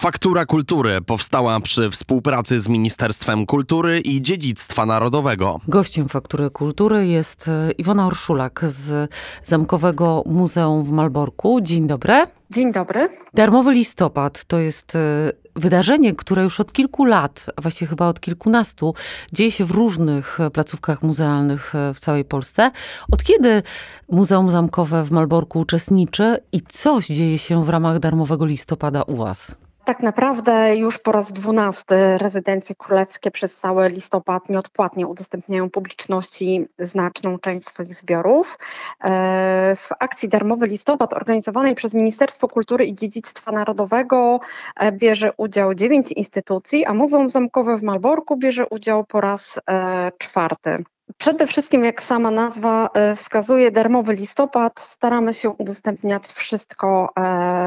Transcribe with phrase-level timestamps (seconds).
[0.00, 5.60] Faktura Kultury powstała przy współpracy z Ministerstwem Kultury i Dziedzictwa Narodowego.
[5.68, 9.10] Gościem Faktury Kultury jest e, Iwona Orszulak z
[9.44, 11.60] Zamkowego Muzeum w Malborku.
[11.60, 12.24] Dzień dobry.
[12.50, 13.08] Dzień dobry.
[13.34, 18.20] Darmowy listopad to jest e, wydarzenie, które już od kilku lat, a właściwie chyba od
[18.20, 18.94] kilkunastu,
[19.32, 22.70] dzieje się w różnych placówkach muzealnych e, w całej Polsce.
[23.12, 23.62] Od kiedy
[24.10, 29.56] Muzeum Zamkowe w Malborku uczestniczy i coś dzieje się w ramach darmowego listopada u Was?
[29.84, 37.38] Tak naprawdę już po raz dwunasty rezydencje królewskie przez cały listopad nieodpłatnie udostępniają publiczności znaczną
[37.38, 38.58] część swoich zbiorów.
[39.04, 44.40] E, w akcji Darmowy Listopad organizowanej przez Ministerstwo Kultury i Dziedzictwa Narodowego
[44.76, 50.12] e, bierze udział dziewięć instytucji, a Muzeum Zamkowe w Malborku bierze udział po raz e,
[50.18, 50.84] czwarty.
[51.16, 57.12] Przede wszystkim, jak sama nazwa wskazuje, darmowy listopad, staramy się udostępniać wszystko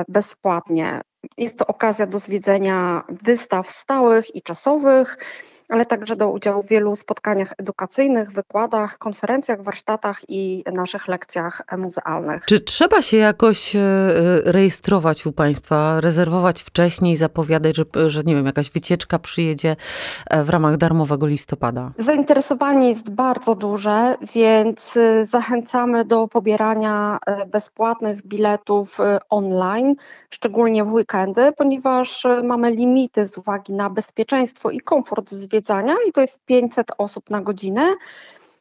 [0.07, 1.01] bezpłatnie.
[1.37, 5.17] Jest to okazja do zwiedzenia wystaw stałych i czasowych,
[5.69, 12.45] ale także do udziału w wielu spotkaniach edukacyjnych, wykładach, konferencjach, warsztatach i naszych lekcjach muzealnych.
[12.45, 13.79] Czy trzeba się jakoś e,
[14.45, 19.75] rejestrować u Państwa, rezerwować wcześniej, zapowiadać, że, że nie wiem, jakaś wycieczka przyjedzie
[20.29, 21.91] e, w ramach darmowego listopada?
[21.97, 28.97] Zainteresowanie jest bardzo duże, więc e, zachęcamy do pobierania bezpłatnych biletów
[29.29, 29.95] online,
[30.29, 36.11] szczególnie w weekendy, ponieważ mamy limity z uwagi na bezpieczeństwo i komfort zwiedzania zwiedzania i
[36.11, 37.95] to jest 500 osób na godzinę.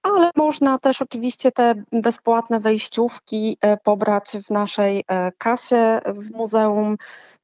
[0.02, 6.96] Ale można też oczywiście te bezpłatne wejściówki e, pobrać w naszej e, kasie w muzeum.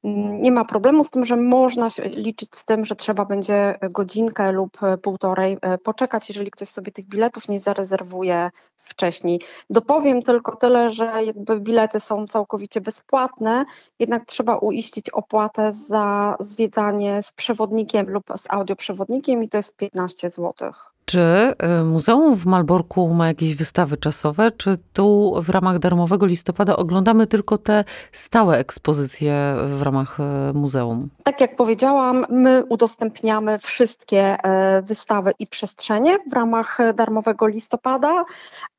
[0.03, 4.83] Nie ma problemu z tym, że można liczyć z tym, że trzeba będzie godzinkę lub
[4.83, 9.41] e, półtorej poczekać, jeżeli ktoś sobie tych biletów nie zarezerwuje wcześniej.
[9.69, 13.65] Dopowiem tylko tyle, że jakby bilety są całkowicie bezpłatne,
[13.99, 20.29] jednak trzeba uiścić opłatę za zwiedzanie z przewodnikiem lub z audioprzewodnikiem i to jest 15
[20.29, 20.93] złotych.
[21.09, 26.75] Czy y, Muzeum w Malborku ma jakieś wystawy czasowe, czy tu w ramach darmowego listopada
[26.75, 31.09] oglądamy tylko te stałe ekspozycje w ramach y, muzeum?
[31.23, 38.25] Tak jak powiedziałam, my udostępniamy wszystkie e, wystawy i przestrzenie w ramach darmowego listopada,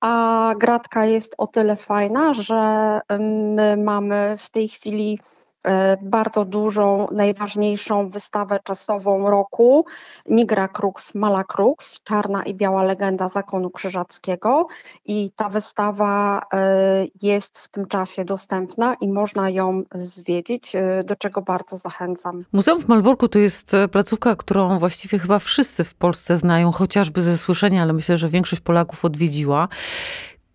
[0.00, 3.00] a gratka jest o tyle fajna, że
[3.54, 5.18] my mamy w tej chwili
[6.02, 9.84] bardzo dużą, najważniejszą wystawę czasową roku
[10.28, 14.66] Nigra Crux, Mala Crux, czarna i biała legenda zakonu krzyżackiego
[15.04, 21.16] i ta wystawa e, jest w tym czasie dostępna i można ją zwiedzić, e, do
[21.16, 22.44] czego bardzo zachęcam.
[22.52, 27.38] Muzeum w Malborku to jest placówka, którą właściwie chyba wszyscy w Polsce znają, chociażby ze
[27.38, 29.68] słyszenia, ale myślę, że większość Polaków odwiedziła.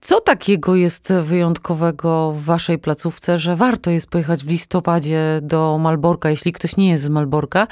[0.06, 6.30] Co takiego jest wyjątkowego w waszej placówce, że warto jest pojechać w listopadzie do Malborka,
[6.30, 7.68] jeśli ktoś nie jest z Malborka,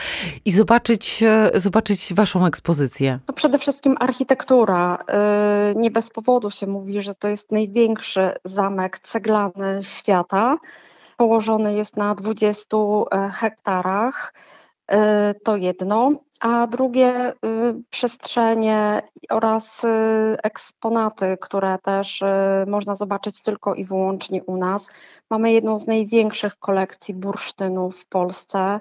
[0.45, 3.19] i zobaczyć, e, zobaczyć waszą ekspozycję?
[3.25, 4.97] To przede wszystkim architektura.
[5.07, 10.57] E, nie bez powodu się mówi, że to jest największy zamek ceglany świata.
[11.17, 12.77] Położony jest na 20
[13.11, 14.33] e, hektarach.
[15.43, 16.11] To jedno
[16.43, 17.33] a drugie y,
[17.89, 19.87] przestrzenie oraz y,
[20.43, 22.25] eksponaty, które też y,
[22.67, 24.87] można zobaczyć tylko i wyłącznie u nas.
[25.29, 28.79] Mamy jedną z największych kolekcji bursztynów w Polsce.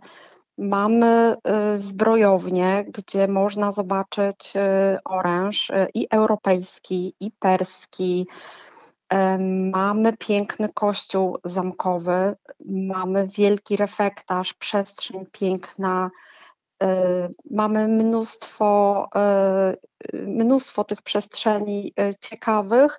[0.58, 1.36] Mamy
[1.76, 4.52] zbrojownię, gdzie można zobaczyć
[5.04, 8.26] oręż i europejski, i perski.
[9.72, 12.36] Mamy piękny kościół zamkowy,
[12.70, 16.10] mamy wielki refektarz, przestrzeń piękna,
[16.82, 19.76] E, mamy mnóstwo, e,
[20.12, 22.98] mnóstwo tych przestrzeni e, ciekawych,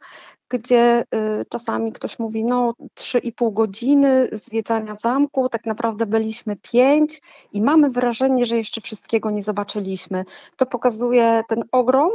[0.53, 1.03] gdzie
[1.49, 7.21] czasami ktoś mówi, no 3,5 godziny zwiedzania zamku, tak naprawdę byliśmy 5
[7.53, 10.25] i mamy wrażenie, że jeszcze wszystkiego nie zobaczyliśmy.
[10.57, 12.11] To pokazuje ten ogrom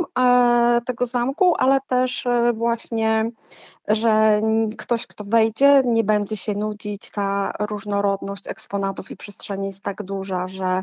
[0.87, 3.31] tego zamku, ale też właśnie,
[3.89, 4.41] że
[4.79, 7.11] ktoś, kto wejdzie, nie będzie się nudzić.
[7.11, 10.81] Ta różnorodność eksponatów i przestrzeni jest tak duża, że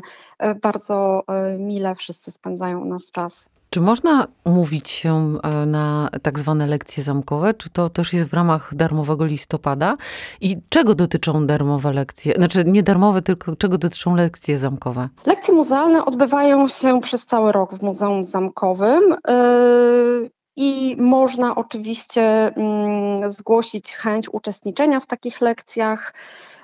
[0.62, 1.22] bardzo
[1.58, 3.55] mile wszyscy spędzają u nas czas.
[3.76, 7.54] Czy można umówić się e, na tak zwane lekcje zamkowe?
[7.54, 9.96] Czy to też jest w ramach darmowego listopada?
[10.40, 12.34] I czego dotyczą darmowe lekcje?
[12.36, 15.08] Znaczy nie darmowe, tylko czego dotyczą lekcje zamkowe?
[15.26, 19.02] Lekcje muzealne odbywają się przez cały rok w Muzeum Zamkowym.
[19.28, 22.22] Yy, I można oczywiście
[22.56, 26.14] mm, zgłosić chęć uczestniczenia w takich lekcjach.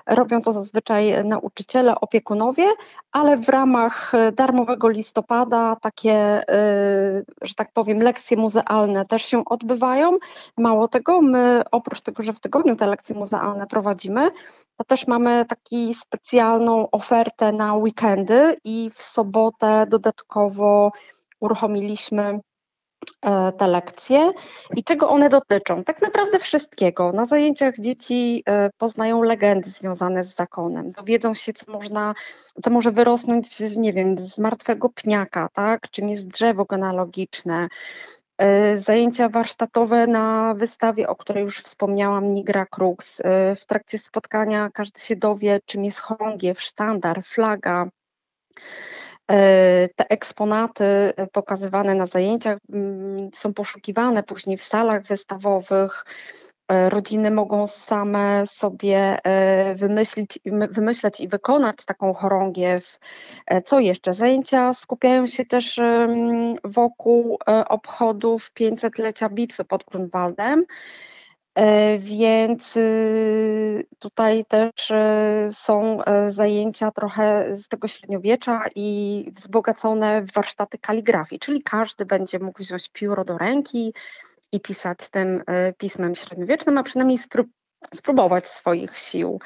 [0.07, 2.65] Robią to zazwyczaj nauczyciele, opiekunowie,
[3.11, 6.43] ale w ramach darmowego listopada takie,
[7.41, 10.17] że tak powiem, lekcje muzealne też się odbywają.
[10.57, 14.31] Mało tego, my oprócz tego, że w tygodniu te lekcje muzealne prowadzimy,
[14.77, 20.91] to też mamy taką specjalną ofertę na weekendy i w sobotę dodatkowo
[21.39, 22.39] uruchomiliśmy e,
[23.57, 24.31] te lekcje
[24.75, 25.83] i czego one dotyczą?
[25.83, 27.11] Tak naprawdę wszystkiego.
[27.11, 32.13] Na zajęciach dzieci e, poznają legendy związane z zakonem, dowiedzą się, co można,
[32.63, 35.89] co może wyrosnąć, nie wiem, z martwego pniaka, tak?
[35.89, 37.67] czym jest drzewo genealogiczne,
[38.37, 43.19] E, zajęcia warsztatowe na wystawie, o której już wspomniałam, Nigra Crux.
[43.19, 47.89] E, w trakcie spotkania każdy się dowie, czym jest chorągiew, sztandar, flaga.
[49.31, 56.05] E, te eksponaty pokazywane na zajęciach mm, są poszukiwane później w salach wystawowych.
[56.67, 60.39] E, rodziny mogą same sobie e, wymyślić,
[61.19, 62.99] i wykonać taką chorągiew.
[63.47, 64.13] E, co jeszcze?
[64.13, 65.79] Zajęcia skupiają się też
[66.63, 67.37] wokół
[67.69, 70.63] obchodów 500-lecia bitwy pod Grunwaldem.
[71.99, 74.91] Więc y, tutaj też
[75.51, 75.97] są
[76.27, 82.89] zajęcia trochę z tego średniowiecza i wzbogacone w warsztaty kaligrafii, czyli każdy będzie mógł wziąć
[82.89, 83.93] pióro do ręki,
[84.53, 87.19] i pisać tym e, pismem średniowiecznym, a przynajmniej
[87.93, 89.39] spróbować swoich sił.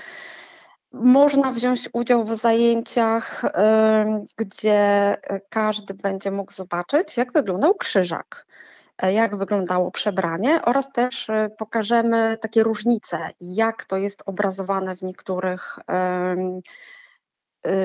[0.91, 5.17] Można wziąć udział w zajęciach, e, gdzie
[5.49, 8.53] każdy będzie mógł zobaczyć, jak wyglądał krzyżak, e,
[9.03, 11.27] jak wyglądało przebranie oraz też
[11.57, 15.79] pokażemy takie różnice, jak to jest obrazowane w niektórych,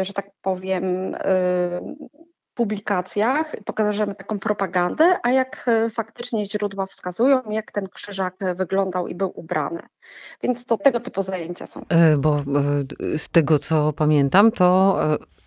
[0.03, 1.17] że tak powiem,
[2.55, 9.15] publikacjach pokażemy taką propagandę, a jak e, faktycznie źródła wskazują, jak ten krzyżak wyglądał i
[9.15, 9.83] był ubrany.
[10.43, 11.85] Więc to tego typu zajęcia są.
[11.89, 12.43] E, bo e,
[13.19, 14.99] z tego co pamiętam, to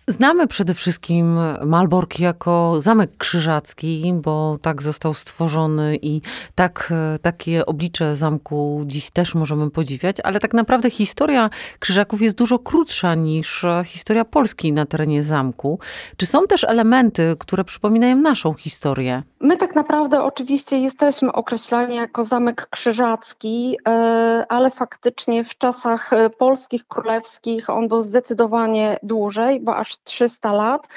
[0.08, 6.20] Znamy przede wszystkim Malbork jako zamek krzyżacki, bo tak został stworzony i
[6.54, 6.92] tak,
[7.22, 13.14] takie oblicze zamku dziś też możemy podziwiać, ale tak naprawdę historia krzyżaków jest dużo krótsza
[13.14, 15.78] niż historia Polski na terenie zamku.
[16.16, 19.22] Czy są też elementy, które przypominają naszą historię?
[19.40, 26.84] My tak naprawdę oczywiście jesteśmy określani jako zamek krzyżacki, e, ale faktycznie w czasach polskich,
[26.88, 30.88] królewskich on był zdecydowanie dłużej, bo aż 300 lat.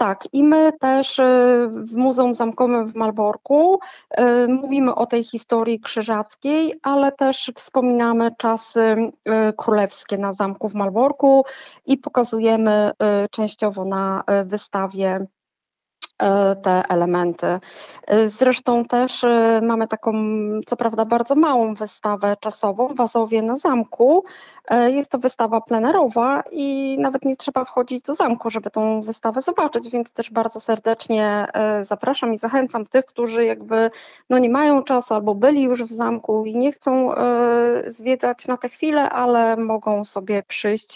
[0.00, 1.22] Tak, i my też y,
[1.72, 3.80] w Muzeum Zamkowym w Malborku
[4.20, 10.74] y, mówimy o tej historii krzyżackiej, ale też wspominamy czasy y, królewskie na zamku w
[10.74, 11.44] Malborku
[11.86, 12.90] i pokazujemy
[13.30, 15.26] częściowo na wystawie
[16.62, 17.46] te elementy.
[18.06, 20.12] E, zresztą też e, mamy taką,
[20.66, 24.24] co prawda, bardzo małą wystawę czasową w Azowie na zamku.
[24.86, 29.90] Jest to wystawa plenerowa i nawet nie trzeba wchodzić do zamku, żeby tą wystawę zobaczyć,
[29.90, 31.46] więc też bardzo serdecznie
[31.82, 33.90] zapraszam i zachęcam tych, którzy jakby
[34.30, 37.14] no nie mają czasu albo byli już w zamku i nie chcą
[37.86, 40.94] zwiedzać na tę chwilę, ale mogą sobie przyjść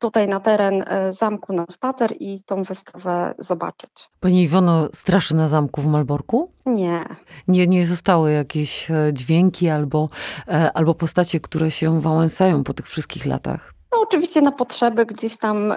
[0.00, 4.10] tutaj na teren e, zamku na spacer i tą wystawę zobaczyć.
[4.20, 6.50] Pani Iwono, straszy na zamku w Malborku?
[6.66, 7.04] Nie.
[7.48, 10.08] Nie, nie zostały jakieś e, dźwięki albo,
[10.48, 13.74] e, albo postacie, które się wałęsają po tych wszystkich latach?
[13.94, 15.76] No, oczywiście na potrzeby gdzieś tam y,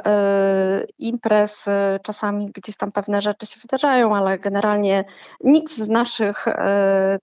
[1.00, 1.72] imprez, y,
[2.04, 5.06] czasami gdzieś tam pewne rzeczy się wydarzają, ale generalnie
[5.44, 6.54] nikt z naszych y,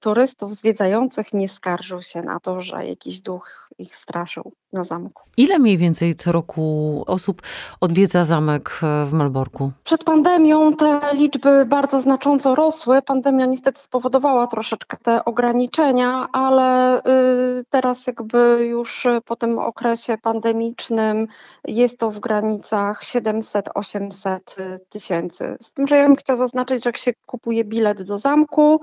[0.01, 5.23] turystów zwiedzających nie skarżył się na to, że jakiś duch ich straszył na zamku.
[5.37, 7.43] Ile mniej więcej co roku osób
[7.81, 9.71] odwiedza zamek w Malborku?
[9.85, 13.03] Przed pandemią te liczby bardzo znacząco rosły.
[13.03, 17.03] Pandemia niestety spowodowała troszeczkę te ograniczenia, ale
[17.71, 21.29] teraz jakby już po tym okresie pandemicznym
[21.65, 24.39] jest to w granicach 700-800
[24.89, 25.57] tysięcy.
[25.61, 28.81] Z tym, że ja bym chciała zaznaczyć, że jak się kupuje bilet do zamku,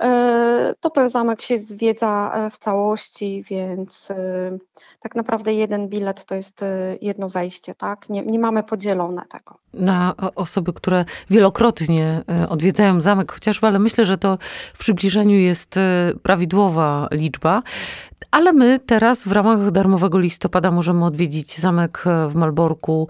[0.00, 4.58] e, to ten zamek się zwiedza w całości, więc e,
[5.00, 6.64] tak naprawdę jeden bilet to jest
[7.00, 8.08] jedno wejście, tak?
[8.08, 9.58] Nie, nie mamy podzielone tego.
[9.74, 14.38] Na osoby, które wielokrotnie odwiedzają zamek chociażby, ale myślę, że to
[14.74, 15.78] w przybliżeniu jest
[16.22, 17.62] prawidłowa liczba.
[18.30, 23.08] Ale my teraz w ramach darmowego listopada możemy odwiedzić zamek w Malborku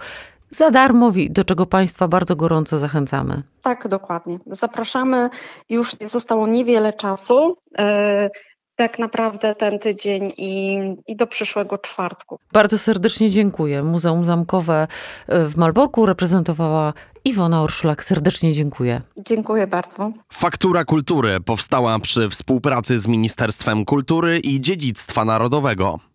[0.50, 3.42] za darmo, do czego Państwa bardzo gorąco zachęcamy.
[3.62, 4.38] Tak, dokładnie.
[4.46, 5.30] Zapraszamy.
[5.68, 7.56] Już zostało niewiele czasu.
[8.82, 12.38] Tak naprawdę ten tydzień i, i do przyszłego czwartku.
[12.52, 13.82] Bardzo serdecznie dziękuję.
[13.82, 14.86] Muzeum Zamkowe
[15.28, 16.92] e, w Malborku reprezentowała
[17.24, 18.04] Iwona Orszulak.
[18.04, 19.00] Serdecznie dziękuję.
[19.18, 20.12] Dziękuję bardzo.
[20.32, 26.11] Faktura Kultury powstała przy współpracy z Ministerstwem Kultury i Dziedzictwa Narodowego.